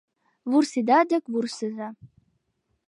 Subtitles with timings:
[0.49, 1.87] Вурседа дык вурсыза: